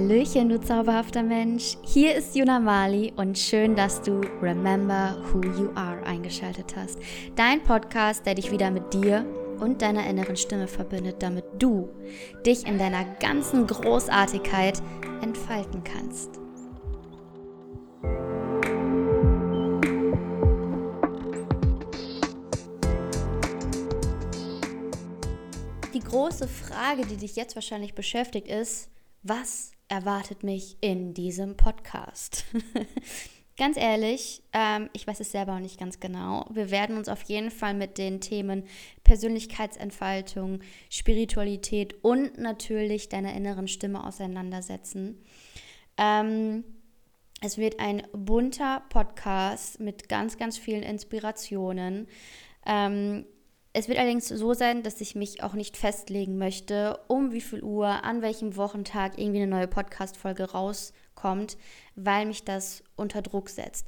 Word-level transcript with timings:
Hallöchen, 0.00 0.48
du 0.48 0.58
zauberhafter 0.58 1.22
Mensch. 1.22 1.76
Hier 1.82 2.14
ist 2.14 2.34
Juna 2.34 2.58
Mali 2.58 3.12
und 3.16 3.36
schön, 3.36 3.76
dass 3.76 4.00
du 4.00 4.22
Remember 4.40 5.14
Who 5.30 5.42
You 5.42 5.70
Are 5.74 6.02
eingeschaltet 6.04 6.74
hast. 6.74 6.98
Dein 7.36 7.62
Podcast, 7.62 8.24
der 8.24 8.34
dich 8.34 8.50
wieder 8.50 8.70
mit 8.70 8.94
dir 8.94 9.26
und 9.60 9.82
deiner 9.82 10.08
inneren 10.08 10.36
Stimme 10.36 10.68
verbindet, 10.68 11.22
damit 11.22 11.44
du 11.58 11.90
dich 12.46 12.66
in 12.66 12.78
deiner 12.78 13.04
ganzen 13.16 13.66
Großartigkeit 13.66 14.80
entfalten 15.20 15.84
kannst. 15.84 16.30
Die 25.92 26.00
große 26.00 26.48
Frage, 26.48 27.04
die 27.04 27.18
dich 27.18 27.36
jetzt 27.36 27.54
wahrscheinlich 27.54 27.94
beschäftigt, 27.94 28.48
ist, 28.48 28.88
was 29.22 29.72
erwartet 29.90 30.42
mich 30.42 30.76
in 30.80 31.12
diesem 31.12 31.56
Podcast? 31.56 32.44
ganz 33.58 33.76
ehrlich, 33.76 34.42
ähm, 34.54 34.88
ich 34.94 35.06
weiß 35.06 35.20
es 35.20 35.32
selber 35.32 35.56
auch 35.56 35.60
nicht 35.60 35.78
ganz 35.78 36.00
genau. 36.00 36.46
Wir 36.50 36.70
werden 36.70 36.96
uns 36.96 37.08
auf 37.08 37.22
jeden 37.24 37.50
Fall 37.50 37.74
mit 37.74 37.98
den 37.98 38.20
Themen 38.20 38.64
Persönlichkeitsentfaltung, 39.04 40.60
Spiritualität 40.88 42.02
und 42.02 42.38
natürlich 42.38 43.10
deiner 43.10 43.34
inneren 43.34 43.68
Stimme 43.68 44.06
auseinandersetzen. 44.06 45.22
Ähm, 45.98 46.64
es 47.42 47.58
wird 47.58 47.80
ein 47.80 48.02
bunter 48.12 48.82
Podcast 48.88 49.80
mit 49.80 50.08
ganz, 50.08 50.38
ganz 50.38 50.56
vielen 50.56 50.82
Inspirationen. 50.82 52.06
Ähm, 52.64 53.26
es 53.72 53.88
wird 53.88 53.98
allerdings 53.98 54.28
so 54.28 54.52
sein, 54.52 54.82
dass 54.82 55.00
ich 55.00 55.14
mich 55.14 55.42
auch 55.42 55.54
nicht 55.54 55.76
festlegen 55.76 56.38
möchte, 56.38 56.98
um 57.06 57.32
wie 57.32 57.40
viel 57.40 57.62
Uhr, 57.62 57.86
an 57.86 58.20
welchem 58.20 58.56
Wochentag 58.56 59.16
irgendwie 59.16 59.42
eine 59.42 59.50
neue 59.50 59.68
Podcast-Folge 59.68 60.50
rauskommt, 60.50 61.56
weil 61.94 62.26
mich 62.26 62.44
das 62.44 62.82
unter 62.96 63.22
Druck 63.22 63.48
setzt. 63.48 63.86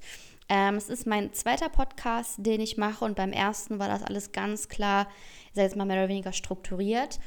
Ähm, 0.48 0.76
es 0.76 0.88
ist 0.88 1.06
mein 1.06 1.32
zweiter 1.32 1.68
Podcast, 1.68 2.36
den 2.38 2.60
ich 2.60 2.76
mache 2.76 3.04
und 3.04 3.16
beim 3.16 3.32
ersten 3.32 3.78
war 3.80 3.88
das 3.88 4.04
alles 4.04 4.30
ganz 4.30 4.68
klar, 4.68 5.08
ich 5.48 5.54
sage 5.54 5.66
jetzt 5.66 5.76
mal 5.76 5.84
mehr 5.84 5.98
oder 5.98 6.08
weniger 6.08 6.32
strukturiert. 6.32 7.18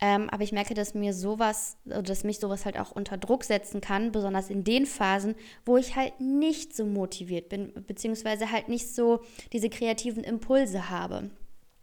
Ähm, 0.00 0.30
aber 0.30 0.44
ich 0.44 0.52
merke, 0.52 0.74
dass 0.74 0.94
mir 0.94 1.12
sowas, 1.12 1.76
dass 1.84 2.22
mich 2.22 2.38
sowas 2.38 2.64
halt 2.64 2.78
auch 2.78 2.92
unter 2.92 3.18
Druck 3.18 3.42
setzen 3.42 3.80
kann, 3.80 4.12
besonders 4.12 4.48
in 4.48 4.62
den 4.62 4.86
Phasen, 4.86 5.34
wo 5.64 5.76
ich 5.76 5.96
halt 5.96 6.20
nicht 6.20 6.74
so 6.74 6.86
motiviert 6.86 7.48
bin, 7.48 7.72
beziehungsweise 7.86 8.52
halt 8.52 8.68
nicht 8.68 8.94
so 8.94 9.20
diese 9.52 9.68
kreativen 9.68 10.22
Impulse 10.22 10.88
habe. 10.88 11.30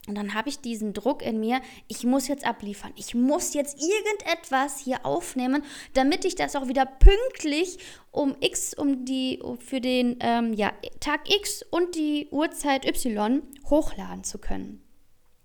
Und 0.07 0.15
dann 0.15 0.35
habe 0.35 0.49
ich 0.49 0.59
diesen 0.59 0.93
Druck 0.93 1.23
in 1.23 1.39
mir, 1.39 1.61
ich 1.87 2.03
muss 2.03 2.27
jetzt 2.27 2.45
abliefern, 2.45 2.93
ich 2.95 3.15
muss 3.15 3.53
jetzt 3.53 3.77
irgendetwas 3.81 4.79
hier 4.79 5.05
aufnehmen, 5.05 5.63
damit 5.93 6.25
ich 6.25 6.35
das 6.35 6.55
auch 6.55 6.67
wieder 6.67 6.85
pünktlich 6.85 7.79
um 8.11 8.35
X, 8.39 8.75
um 8.75 9.05
die, 9.05 9.41
für 9.59 9.81
den 9.81 10.17
ähm, 10.19 10.53
ja, 10.53 10.73
Tag 10.99 11.33
X 11.33 11.63
und 11.63 11.95
die 11.95 12.27
Uhrzeit 12.29 12.85
Y 12.85 13.41
hochladen 13.69 14.23
zu 14.23 14.37
können. 14.37 14.83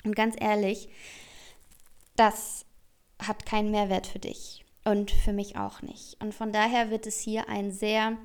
Und 0.04 0.14
ganz 0.14 0.36
ehrlich, 0.38 0.88
das 2.16 2.66
hat 3.18 3.46
keinen 3.46 3.70
Mehrwert 3.70 4.06
für 4.06 4.18
dich 4.18 4.64
und 4.84 5.10
für 5.10 5.32
mich 5.32 5.56
auch 5.56 5.82
nicht. 5.82 6.16
Und 6.20 6.34
von 6.34 6.52
daher 6.52 6.90
wird 6.90 7.06
es 7.06 7.18
hier 7.20 7.48
ein 7.48 7.70
sehr 7.70 8.18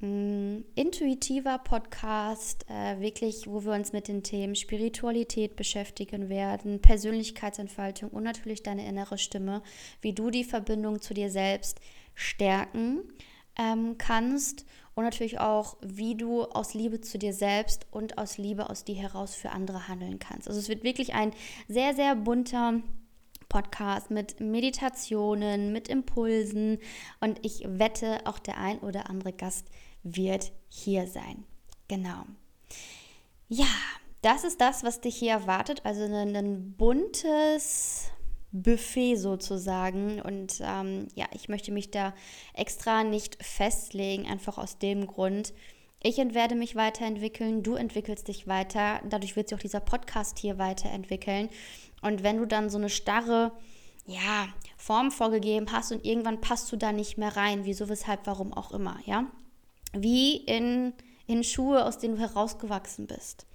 Mm, 0.00 0.58
intuitiver 0.76 1.58
Podcast, 1.58 2.64
äh, 2.68 3.00
wirklich, 3.00 3.48
wo 3.48 3.64
wir 3.64 3.72
uns 3.72 3.92
mit 3.92 4.06
den 4.06 4.22
Themen 4.22 4.54
Spiritualität 4.54 5.56
beschäftigen 5.56 6.28
werden, 6.28 6.80
Persönlichkeitsentfaltung 6.80 8.10
und 8.10 8.22
natürlich 8.22 8.62
deine 8.62 8.86
innere 8.86 9.18
Stimme, 9.18 9.60
wie 10.00 10.12
du 10.12 10.30
die 10.30 10.44
Verbindung 10.44 11.00
zu 11.00 11.14
dir 11.14 11.30
selbst 11.32 11.80
stärken 12.14 13.02
ähm, 13.58 13.98
kannst 13.98 14.66
und 14.94 15.02
natürlich 15.02 15.40
auch, 15.40 15.76
wie 15.80 16.14
du 16.14 16.44
aus 16.44 16.74
Liebe 16.74 17.00
zu 17.00 17.18
dir 17.18 17.32
selbst 17.32 17.88
und 17.90 18.18
aus 18.18 18.38
Liebe 18.38 18.70
aus 18.70 18.84
dir 18.84 18.96
heraus 18.96 19.34
für 19.34 19.50
andere 19.50 19.88
handeln 19.88 20.20
kannst. 20.20 20.46
Also 20.46 20.60
es 20.60 20.68
wird 20.68 20.84
wirklich 20.84 21.14
ein 21.14 21.32
sehr, 21.66 21.94
sehr 21.96 22.14
bunter 22.14 22.82
Podcast 23.48 24.10
mit 24.10 24.38
Meditationen, 24.40 25.72
mit 25.72 25.88
Impulsen 25.88 26.78
und 27.20 27.44
ich 27.44 27.64
wette, 27.66 28.20
auch 28.26 28.38
der 28.38 28.58
ein 28.58 28.78
oder 28.78 29.10
andere 29.10 29.32
Gast 29.32 29.66
wird 30.02 30.52
hier 30.68 31.06
sein. 31.06 31.44
Genau. 31.88 32.24
Ja, 33.48 33.66
das 34.22 34.44
ist 34.44 34.60
das, 34.60 34.84
was 34.84 35.00
dich 35.00 35.16
hier 35.16 35.32
erwartet. 35.32 35.80
Also 35.84 36.02
ein, 36.02 36.36
ein 36.36 36.72
buntes 36.72 38.10
Buffet 38.52 39.16
sozusagen. 39.16 40.20
Und 40.20 40.60
ähm, 40.62 41.08
ja, 41.14 41.26
ich 41.32 41.48
möchte 41.48 41.72
mich 41.72 41.90
da 41.90 42.14
extra 42.54 43.04
nicht 43.04 43.42
festlegen, 43.42 44.26
einfach 44.26 44.58
aus 44.58 44.78
dem 44.78 45.06
Grund, 45.06 45.52
ich 46.00 46.16
werde 46.16 46.54
mich 46.54 46.76
weiterentwickeln, 46.76 47.64
du 47.64 47.74
entwickelst 47.74 48.28
dich 48.28 48.46
weiter, 48.46 49.00
dadurch 49.08 49.34
wird 49.34 49.48
sich 49.48 49.58
auch 49.58 49.62
dieser 49.62 49.80
Podcast 49.80 50.38
hier 50.38 50.56
weiterentwickeln. 50.56 51.48
Und 52.02 52.22
wenn 52.22 52.38
du 52.38 52.46
dann 52.46 52.70
so 52.70 52.78
eine 52.78 52.88
starre, 52.88 53.52
ja, 54.06 54.48
Form 54.76 55.10
vorgegeben 55.10 55.72
hast 55.72 55.90
und 55.90 56.04
irgendwann 56.04 56.40
passt 56.40 56.70
du 56.70 56.76
da 56.76 56.92
nicht 56.92 57.18
mehr 57.18 57.36
rein, 57.36 57.64
wieso, 57.64 57.88
weshalb, 57.88 58.26
warum 58.26 58.52
auch 58.52 58.70
immer, 58.70 58.98
ja, 59.06 59.26
wie 59.92 60.36
in, 60.36 60.92
in 61.26 61.44
Schuhe, 61.44 61.84
aus 61.84 61.98
denen 61.98 62.16
du 62.16 62.20
herausgewachsen 62.20 63.06
bist. 63.06 63.46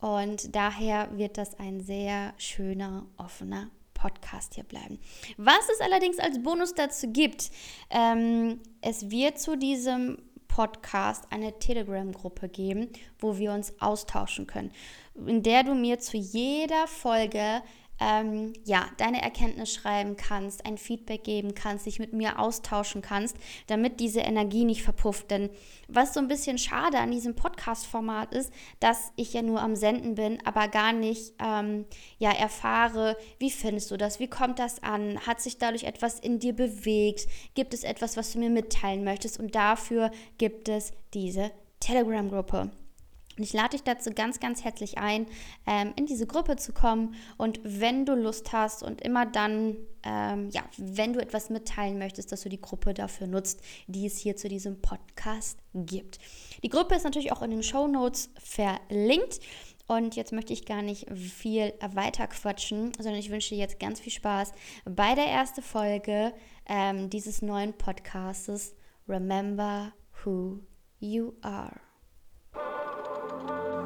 Und 0.00 0.54
daher 0.54 1.16
wird 1.16 1.36
das 1.36 1.58
ein 1.58 1.80
sehr 1.80 2.32
schöner, 2.38 3.06
offener 3.18 3.70
Podcast 3.94 4.54
hier 4.54 4.64
bleiben. 4.64 4.98
Was 5.36 5.68
es 5.72 5.80
allerdings 5.80 6.18
als 6.18 6.42
Bonus 6.42 6.74
dazu 6.74 7.12
gibt, 7.12 7.50
ähm, 7.90 8.60
es 8.80 9.10
wird 9.10 9.38
zu 9.38 9.56
diesem 9.56 10.18
Podcast 10.48 11.24
eine 11.30 11.58
Telegram-Gruppe 11.58 12.48
geben, 12.48 12.88
wo 13.18 13.38
wir 13.38 13.52
uns 13.52 13.74
austauschen 13.80 14.46
können, 14.46 14.72
in 15.26 15.42
der 15.42 15.64
du 15.64 15.74
mir 15.74 15.98
zu 15.98 16.16
jeder 16.16 16.86
Folge 16.86 17.62
ähm, 18.00 18.54
ja, 18.64 18.88
deine 18.96 19.22
Erkenntnis 19.22 19.72
schreiben 19.72 20.16
kannst, 20.16 20.64
ein 20.66 20.78
Feedback 20.78 21.24
geben 21.24 21.54
kannst, 21.54 21.86
dich 21.86 21.98
mit 21.98 22.12
mir 22.12 22.38
austauschen 22.38 23.02
kannst, 23.02 23.36
damit 23.66 24.00
diese 24.00 24.20
Energie 24.20 24.64
nicht 24.64 24.82
verpufft. 24.82 25.30
Denn 25.30 25.50
was 25.88 26.14
so 26.14 26.20
ein 26.20 26.28
bisschen 26.28 26.58
schade 26.58 26.98
an 26.98 27.10
diesem 27.10 27.36
Podcast-Format 27.36 28.32
ist, 28.32 28.52
dass 28.80 29.12
ich 29.16 29.32
ja 29.34 29.42
nur 29.42 29.60
am 29.60 29.76
Senden 29.76 30.14
bin, 30.14 30.38
aber 30.46 30.68
gar 30.68 30.92
nicht 30.92 31.34
ähm, 31.38 31.84
ja, 32.18 32.32
erfahre, 32.32 33.16
wie 33.38 33.50
findest 33.50 33.90
du 33.90 33.96
das, 33.96 34.18
wie 34.18 34.28
kommt 34.28 34.58
das 34.58 34.82
an, 34.82 35.20
hat 35.26 35.40
sich 35.40 35.58
dadurch 35.58 35.84
etwas 35.84 36.18
in 36.18 36.38
dir 36.38 36.54
bewegt, 36.54 37.26
gibt 37.54 37.74
es 37.74 37.84
etwas, 37.84 38.16
was 38.16 38.32
du 38.32 38.38
mir 38.38 38.50
mitteilen 38.50 39.04
möchtest 39.04 39.38
und 39.38 39.54
dafür 39.54 40.10
gibt 40.38 40.68
es 40.68 40.92
diese 41.12 41.50
Telegram-Gruppe. 41.80 42.70
Und 43.40 43.44
ich 43.44 43.54
lade 43.54 43.70
dich 43.70 43.84
dazu 43.84 44.10
ganz, 44.10 44.38
ganz 44.38 44.64
herzlich 44.64 44.98
ein, 44.98 45.24
ähm, 45.66 45.94
in 45.96 46.04
diese 46.04 46.26
Gruppe 46.26 46.56
zu 46.56 46.74
kommen. 46.74 47.14
Und 47.38 47.58
wenn 47.64 48.04
du 48.04 48.14
Lust 48.14 48.52
hast 48.52 48.82
und 48.82 49.00
immer 49.00 49.24
dann, 49.24 49.78
ähm, 50.02 50.50
ja, 50.50 50.62
wenn 50.76 51.14
du 51.14 51.22
etwas 51.22 51.48
mitteilen 51.48 51.98
möchtest, 51.98 52.32
dass 52.32 52.42
du 52.42 52.50
die 52.50 52.60
Gruppe 52.60 52.92
dafür 52.92 53.26
nutzt, 53.26 53.62
die 53.86 54.04
es 54.04 54.18
hier 54.18 54.36
zu 54.36 54.50
diesem 54.50 54.82
Podcast 54.82 55.58
gibt. 55.72 56.18
Die 56.62 56.68
Gruppe 56.68 56.96
ist 56.96 57.04
natürlich 57.04 57.32
auch 57.32 57.40
in 57.40 57.50
den 57.50 57.62
Show 57.62 57.86
Notes 57.86 58.28
verlinkt. 58.38 59.40
Und 59.86 60.16
jetzt 60.16 60.32
möchte 60.32 60.52
ich 60.52 60.66
gar 60.66 60.82
nicht 60.82 61.10
viel 61.10 61.72
weiter 61.80 62.26
quatschen, 62.26 62.92
sondern 62.98 63.20
ich 63.20 63.30
wünsche 63.30 63.54
dir 63.54 63.60
jetzt 63.62 63.80
ganz 63.80 64.00
viel 64.00 64.12
Spaß 64.12 64.52
bei 64.84 65.14
der 65.14 65.28
ersten 65.28 65.62
Folge 65.62 66.34
ähm, 66.66 67.08
dieses 67.08 67.40
neuen 67.40 67.72
Podcastes 67.72 68.74
Remember 69.08 69.94
Who 70.22 70.60
You 70.98 71.32
Are. 71.40 71.89
thank 73.46 73.64
you 73.64 73.79